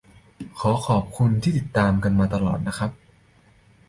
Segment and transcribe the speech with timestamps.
[0.59, 2.91] ขอขอบคุณที่ติดตามกันมาตลอดครับ